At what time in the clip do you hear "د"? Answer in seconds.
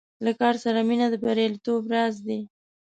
1.11-1.15